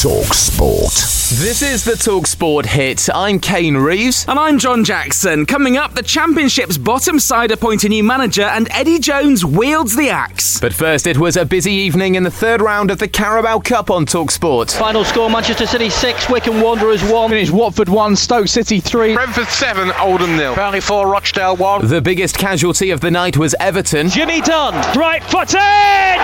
Talk 0.00 0.32
Sport. 0.32 0.90
This 1.38 1.60
is 1.60 1.84
the 1.84 1.92
Talksport 1.92 2.64
hit. 2.64 3.10
I'm 3.14 3.38
Kane 3.38 3.76
Reeves. 3.76 4.24
And 4.26 4.38
I'm 4.38 4.58
John 4.58 4.84
Jackson. 4.84 5.44
Coming 5.44 5.76
up, 5.76 5.94
the 5.94 6.02
Championship's 6.02 6.78
bottom 6.78 7.20
side 7.20 7.50
appoint 7.50 7.84
a 7.84 7.90
new 7.90 8.02
manager, 8.02 8.42
and 8.42 8.68
Eddie 8.70 8.98
Jones 8.98 9.44
wields 9.44 9.94
the 9.94 10.08
axe. 10.08 10.58
But 10.60 10.72
first, 10.72 11.06
it 11.06 11.18
was 11.18 11.36
a 11.36 11.44
busy 11.44 11.72
evening 11.72 12.14
in 12.14 12.22
the 12.22 12.30
third 12.30 12.62
round 12.62 12.90
of 12.90 12.98
the 12.98 13.06
Carabao 13.06 13.58
Cup 13.60 13.90
on 13.90 14.06
Talksport. 14.06 14.76
Final 14.76 15.04
score 15.04 15.28
Manchester 15.28 15.66
City 15.66 15.90
6, 15.90 16.28
Wycombe 16.30 16.62
Wanderers 16.62 17.04
1. 17.04 17.30
Finish 17.30 17.50
Watford 17.50 17.90
1, 17.90 18.16
Stoke 18.16 18.48
City 18.48 18.80
3. 18.80 19.14
Brentford 19.14 19.48
7, 19.48 19.92
Oldham 20.00 20.36
nil. 20.36 20.54
Burnley 20.54 20.80
4, 20.80 21.06
Rochdale 21.06 21.56
1. 21.56 21.86
The 21.88 22.00
biggest 22.00 22.38
casualty 22.38 22.90
of 22.90 23.02
the 23.02 23.10
night 23.10 23.36
was 23.36 23.54
Everton. 23.60 24.08
Jimmy 24.08 24.40
Dunne, 24.40 24.74
right 24.96 25.22
footed! 25.24 26.18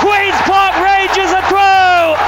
Queen's 0.00 0.40
Park 0.42 0.76
Rangers 0.80 1.32
are 1.32 1.48
through! 1.48 1.77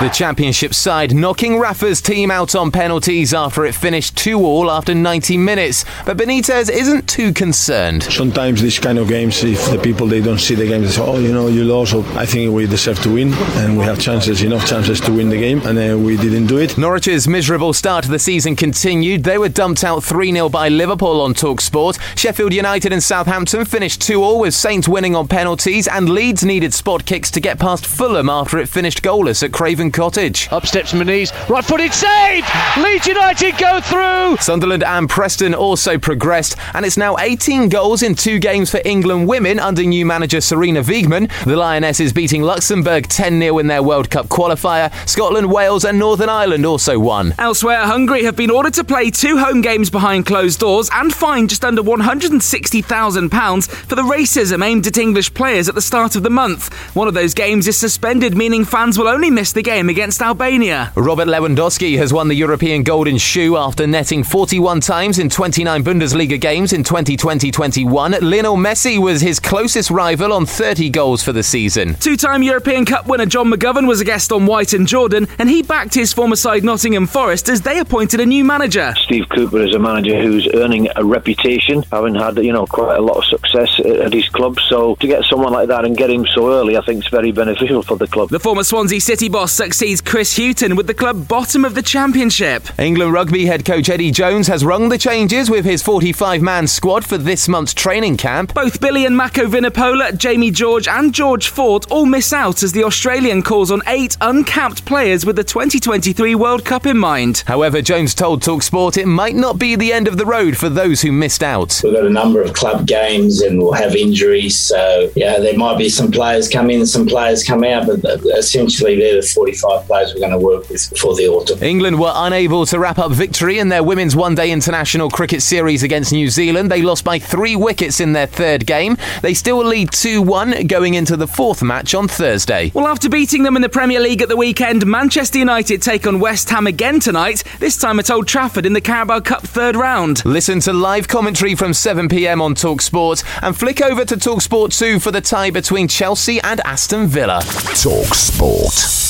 The 0.00 0.08
Championship 0.08 0.72
side 0.72 1.14
knocking 1.14 1.58
Rafa's 1.58 2.00
team 2.00 2.30
out 2.30 2.54
on 2.54 2.70
penalties 2.70 3.34
after 3.34 3.66
it 3.66 3.74
finished 3.74 4.16
2 4.16 4.38
all 4.42 4.70
after 4.70 4.94
90 4.94 5.36
minutes. 5.36 5.84
But 6.06 6.16
Benitez 6.16 6.70
isn't 6.70 7.06
too 7.06 7.34
concerned. 7.34 8.04
Sometimes 8.04 8.62
these 8.62 8.78
kind 8.78 8.98
of 8.98 9.08
games, 9.08 9.44
if 9.44 9.70
the 9.70 9.78
people 9.78 10.06
they 10.06 10.22
don't 10.22 10.38
see 10.38 10.54
the 10.54 10.66
game, 10.66 10.80
they 10.80 10.88
say, 10.88 11.02
"Oh, 11.02 11.18
you 11.18 11.34
know, 11.34 11.48
you 11.48 11.64
lost." 11.64 11.90
So 11.90 12.00
I 12.16 12.24
think 12.24 12.50
we 12.50 12.66
deserve 12.66 12.98
to 13.02 13.12
win, 13.12 13.34
and 13.60 13.76
we 13.76 13.84
have 13.84 14.00
chances, 14.00 14.42
enough 14.42 14.66
chances 14.66 15.02
to 15.02 15.12
win 15.12 15.28
the 15.28 15.36
game, 15.36 15.60
and 15.66 15.78
uh, 15.78 15.98
we 15.98 16.16
didn't 16.16 16.46
do 16.46 16.56
it. 16.56 16.78
Norwich's 16.78 17.28
miserable 17.28 17.74
start 17.74 18.04
to 18.04 18.10
the 18.10 18.18
season 18.18 18.56
continued. 18.56 19.24
They 19.24 19.36
were 19.36 19.50
dumped 19.50 19.84
out 19.84 20.02
3 20.02 20.32
0 20.32 20.48
by 20.48 20.70
Liverpool 20.70 21.20
on 21.20 21.34
Talksport. 21.34 21.98
Sheffield 22.16 22.54
United 22.54 22.94
and 22.94 23.02
Southampton 23.02 23.66
finished 23.66 24.00
2 24.00 24.22
all 24.22 24.40
with 24.40 24.54
Saints 24.54 24.88
winning 24.88 25.14
on 25.14 25.28
penalties, 25.28 25.86
and 25.86 26.08
Leeds 26.08 26.42
needed 26.42 26.72
spot 26.72 27.04
kicks 27.04 27.30
to 27.32 27.40
get 27.40 27.58
past 27.58 27.84
Fulham 27.84 28.30
after 28.30 28.58
it 28.58 28.66
finished 28.66 29.02
goalless 29.02 29.42
at 29.42 29.52
Craven 29.52 29.89
Cottage. 29.90 30.48
Up 30.50 30.66
steps 30.66 30.92
Muniz, 30.92 31.32
right 31.48 31.64
footed 31.64 31.92
save! 31.92 32.44
Leeds 32.76 33.06
United 33.06 33.58
go 33.58 33.80
through! 33.80 34.36
Sunderland 34.38 34.84
and 34.84 35.08
Preston 35.08 35.54
also 35.54 35.98
progressed, 35.98 36.56
and 36.74 36.84
it's 36.84 36.96
now 36.96 37.16
18 37.18 37.68
goals 37.68 38.02
in 38.02 38.14
two 38.14 38.38
games 38.38 38.70
for 38.70 38.80
England 38.84 39.28
women 39.28 39.58
under 39.58 39.82
new 39.82 40.04
manager 40.04 40.38
Sarina 40.38 40.82
Wiegman. 40.84 41.30
The 41.44 41.56
Lionesses 41.56 42.12
beating 42.12 42.42
Luxembourg 42.42 43.08
10 43.08 43.40
0 43.40 43.58
in 43.58 43.66
their 43.66 43.82
World 43.82 44.10
Cup 44.10 44.28
qualifier. 44.28 44.92
Scotland, 45.08 45.50
Wales, 45.50 45.84
and 45.84 45.98
Northern 45.98 46.28
Ireland 46.28 46.66
also 46.66 46.98
won. 46.98 47.34
Elsewhere, 47.38 47.80
Hungary 47.86 48.24
have 48.24 48.36
been 48.36 48.50
ordered 48.50 48.74
to 48.74 48.84
play 48.84 49.10
two 49.10 49.38
home 49.38 49.60
games 49.60 49.90
behind 49.90 50.26
closed 50.26 50.60
doors 50.60 50.90
and 50.92 51.12
fined 51.14 51.48
just 51.48 51.64
under 51.64 51.82
£160,000 51.82 53.68
for 53.68 53.94
the 53.94 54.02
racism 54.02 54.64
aimed 54.64 54.86
at 54.86 54.98
English 54.98 55.32
players 55.34 55.68
at 55.68 55.74
the 55.74 55.82
start 55.82 56.16
of 56.16 56.22
the 56.22 56.30
month. 56.30 56.72
One 56.94 57.08
of 57.08 57.14
those 57.14 57.34
games 57.34 57.66
is 57.66 57.76
suspended, 57.78 58.36
meaning 58.36 58.64
fans 58.64 58.98
will 58.98 59.08
only 59.08 59.30
miss 59.30 59.52
the 59.52 59.62
game 59.62 59.79
against 59.88 60.20
Albania. 60.20 60.92
Robert 60.94 61.28
Lewandowski 61.28 61.96
has 61.96 62.12
won 62.12 62.28
the 62.28 62.34
European 62.34 62.82
Golden 62.82 63.18
Shoe 63.18 63.56
after 63.56 63.86
netting 63.86 64.22
41 64.22 64.80
times 64.80 65.18
in 65.18 65.28
29 65.28 65.84
Bundesliga 65.84 66.40
games 66.40 66.72
in 66.72 66.82
2020-21. 66.82 68.20
Lionel 68.20 68.56
Messi 68.56 68.98
was 68.98 69.20
his 69.20 69.40
closest 69.40 69.90
rival 69.90 70.32
on 70.32 70.46
30 70.46 70.90
goals 70.90 71.22
for 71.22 71.32
the 71.32 71.42
season. 71.42 71.94
Two-time 71.94 72.42
European 72.42 72.84
Cup 72.84 73.06
winner 73.06 73.26
John 73.26 73.50
McGovern 73.50 73.86
was 73.86 74.00
a 74.00 74.04
guest 74.04 74.32
on 74.32 74.46
White 74.46 74.72
and 74.72 74.86
Jordan, 74.86 75.26
and 75.38 75.48
he 75.48 75.62
backed 75.62 75.94
his 75.94 76.12
former 76.12 76.36
side 76.36 76.64
Nottingham 76.64 77.06
Forest 77.06 77.48
as 77.48 77.62
they 77.62 77.78
appointed 77.78 78.20
a 78.20 78.26
new 78.26 78.44
manager. 78.44 78.94
Steve 79.04 79.28
Cooper 79.28 79.60
is 79.60 79.74
a 79.74 79.78
manager 79.78 80.20
who's 80.20 80.48
earning 80.54 80.88
a 80.96 81.04
reputation, 81.04 81.82
having 81.90 82.14
had 82.14 82.36
you 82.38 82.52
know 82.52 82.66
quite 82.66 82.96
a 82.96 83.00
lot 83.00 83.16
of 83.16 83.24
success 83.24 83.80
at 83.84 84.12
his 84.12 84.28
club. 84.28 84.58
So 84.68 84.96
to 84.96 85.06
get 85.06 85.24
someone 85.24 85.52
like 85.52 85.68
that 85.68 85.84
and 85.84 85.96
get 85.96 86.10
him 86.10 86.26
so 86.26 86.50
early, 86.50 86.76
I 86.76 86.82
think 86.82 87.04
is 87.04 87.10
very 87.10 87.32
beneficial 87.32 87.82
for 87.82 87.96
the 87.96 88.06
club. 88.06 88.30
The 88.30 88.40
former 88.40 88.64
Swansea 88.64 89.00
City 89.00 89.28
boss 89.28 89.52
succeeds 89.70 90.00
Chris 90.00 90.36
Hughton 90.36 90.74
with 90.74 90.88
the 90.88 90.94
club 90.94 91.28
bottom 91.28 91.64
of 91.64 91.76
the 91.76 91.82
Championship. 91.82 92.64
England 92.76 93.12
rugby 93.12 93.46
head 93.46 93.64
coach 93.64 93.88
Eddie 93.88 94.10
Jones 94.10 94.48
has 94.48 94.64
rung 94.64 94.88
the 94.88 94.98
changes 94.98 95.48
with 95.48 95.64
his 95.64 95.80
45-man 95.80 96.66
squad 96.66 97.04
for 97.04 97.16
this 97.16 97.46
month's 97.46 97.72
training 97.72 98.16
camp. 98.16 98.52
Both 98.52 98.80
Billy 98.80 99.06
and 99.06 99.16
Mako 99.16 99.46
Vunipola, 99.46 100.18
Jamie 100.18 100.50
George, 100.50 100.88
and 100.88 101.14
George 101.14 101.50
Ford 101.50 101.86
all 101.88 102.04
miss 102.04 102.32
out 102.32 102.64
as 102.64 102.72
the 102.72 102.82
Australian 102.82 103.44
calls 103.44 103.70
on 103.70 103.80
eight 103.86 104.16
uncapped 104.20 104.84
players 104.84 105.24
with 105.24 105.36
the 105.36 105.44
2023 105.44 106.34
World 106.34 106.64
Cup 106.64 106.84
in 106.84 106.98
mind. 106.98 107.44
However, 107.46 107.80
Jones 107.80 108.12
told 108.12 108.42
Talksport 108.42 108.96
it 108.96 109.06
might 109.06 109.36
not 109.36 109.56
be 109.56 109.76
the 109.76 109.92
end 109.92 110.08
of 110.08 110.16
the 110.16 110.26
road 110.26 110.56
for 110.56 110.68
those 110.68 111.02
who 111.02 111.12
missed 111.12 111.44
out. 111.44 111.80
We've 111.84 111.94
got 111.94 112.06
a 112.06 112.10
number 112.10 112.42
of 112.42 112.54
club 112.54 112.88
games 112.88 113.40
and 113.40 113.60
we'll 113.60 113.74
have 113.74 113.94
injuries, 113.94 114.58
so 114.58 115.12
yeah, 115.14 115.38
there 115.38 115.56
might 115.56 115.78
be 115.78 115.88
some 115.88 116.10
players 116.10 116.48
come 116.48 116.70
in, 116.70 116.86
some 116.86 117.06
players 117.06 117.44
come 117.44 117.62
out, 117.62 117.86
but 117.86 118.04
essentially 118.36 118.98
they're 118.98 119.20
the 119.20 119.22
45 119.22 119.59
players 119.86 120.12
we're 120.14 120.20
going 120.20 120.32
to 120.32 120.38
work 120.38 120.68
with 120.68 120.98
for 120.98 121.14
the 121.14 121.28
autumn. 121.28 121.62
England 121.62 121.98
were 121.98 122.12
unable 122.14 122.66
to 122.66 122.78
wrap 122.78 122.98
up 122.98 123.12
victory 123.12 123.58
in 123.58 123.68
their 123.68 123.82
women's 123.82 124.16
one-day 124.16 124.50
international 124.50 125.10
cricket 125.10 125.42
series 125.42 125.82
against 125.82 126.12
New 126.12 126.28
Zealand. 126.28 126.70
They 126.70 126.82
lost 126.82 127.04
by 127.04 127.18
three 127.18 127.56
wickets 127.56 128.00
in 128.00 128.12
their 128.12 128.26
third 128.26 128.66
game. 128.66 128.96
They 129.22 129.34
still 129.34 129.58
lead 129.58 129.90
2-1 129.90 130.68
going 130.68 130.94
into 130.94 131.16
the 131.16 131.26
fourth 131.26 131.62
match 131.62 131.94
on 131.94 132.08
Thursday. 132.08 132.70
Well, 132.74 132.86
after 132.86 133.08
beating 133.08 133.42
them 133.42 133.56
in 133.56 133.62
the 133.62 133.68
Premier 133.68 134.00
League 134.00 134.22
at 134.22 134.28
the 134.28 134.36
weekend, 134.36 134.86
Manchester 134.86 135.38
United 135.38 135.82
take 135.82 136.06
on 136.06 136.20
West 136.20 136.50
Ham 136.50 136.66
again 136.66 137.00
tonight, 137.00 137.42
this 137.58 137.76
time 137.76 137.98
at 137.98 138.10
Old 138.10 138.26
Trafford 138.26 138.66
in 138.66 138.72
the 138.72 138.80
Carabao 138.80 139.20
Cup 139.20 139.42
third 139.42 139.76
round. 139.76 140.24
Listen 140.24 140.60
to 140.60 140.72
live 140.72 141.08
commentary 141.08 141.54
from 141.54 141.72
7pm 141.72 142.40
on 142.40 142.54
TalkSport 142.54 143.24
and 143.42 143.56
flick 143.56 143.82
over 143.82 144.04
to 144.04 144.16
TalkSport 144.16 144.76
2 144.78 145.00
for 145.00 145.10
the 145.10 145.20
tie 145.20 145.50
between 145.50 145.88
Chelsea 145.88 146.40
and 146.40 146.60
Aston 146.60 147.06
Villa. 147.06 147.40
Talk 147.74 149.09